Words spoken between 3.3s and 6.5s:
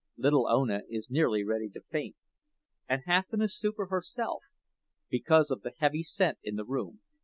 in a stupor herself, because of the heavy scent